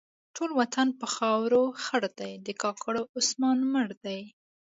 ټول 0.35 0.49
وطن 0.59 0.87
په 0.99 1.07
خاورو 1.15 1.63
خړ 1.83 2.03
دی؛ 2.19 2.31
د 2.45 2.47
کاکړو 2.61 3.01
عثمان 3.19 3.57
مړ 3.73 3.87
دی. 4.05 4.21